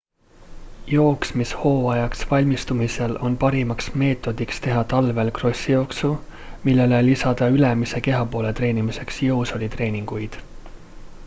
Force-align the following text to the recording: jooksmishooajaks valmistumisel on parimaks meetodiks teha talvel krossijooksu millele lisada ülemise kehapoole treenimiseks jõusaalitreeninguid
jooksmishooajaks 0.91 2.23
valmistumisel 2.31 3.13
on 3.27 3.37
parimaks 3.43 3.91
meetodiks 4.03 4.61
teha 4.67 4.83
talvel 4.95 5.31
krossijooksu 5.41 6.11
millele 6.63 7.03
lisada 7.11 7.51
ülemise 7.59 8.05
kehapoole 8.11 8.55
treenimiseks 8.63 9.21
jõusaalitreeninguid 9.31 10.43